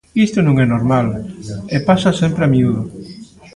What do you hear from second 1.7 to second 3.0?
e pasa sempre a miúdo